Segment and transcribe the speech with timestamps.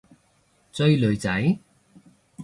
[0.71, 1.59] 追女仔？